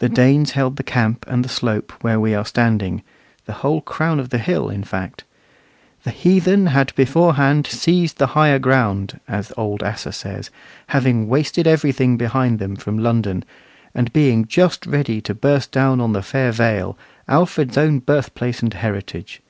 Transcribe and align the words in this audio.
The 0.00 0.08
Danes 0.08 0.50
held 0.58 0.74
the 0.78 0.82
camp 0.82 1.24
and 1.28 1.44
the 1.44 1.48
slope 1.48 1.92
where 2.02 2.18
we 2.18 2.34
are 2.34 2.44
standing 2.44 3.04
the 3.46 3.52
whole 3.52 3.80
crown 3.82 4.18
of 4.18 4.30
the 4.30 4.38
hill, 4.38 4.68
in 4.68 4.82
fact. 4.82 5.22
"The 6.02 6.10
heathen 6.10 6.66
had 6.66 6.92
beforehand 6.96 7.68
seized 7.68 8.18
the 8.18 8.26
higher 8.34 8.58
ground," 8.58 9.20
as 9.28 9.52
old 9.56 9.84
Asser 9.84 10.10
says, 10.10 10.50
having 10.88 11.28
wasted 11.28 11.68
everything 11.68 12.16
behind 12.16 12.58
them 12.58 12.74
from 12.74 12.98
London, 12.98 13.44
and 13.94 14.12
being 14.12 14.44
just 14.44 14.86
ready 14.86 15.20
to 15.20 15.36
burst 15.36 15.70
down 15.70 16.00
on 16.00 16.14
the 16.14 16.22
fair 16.22 16.50
Vale, 16.50 16.98
Alfred's 17.28 17.78
own 17.78 18.00
birthplace 18.00 18.60
and 18.60 18.74
heritage. 18.74 19.40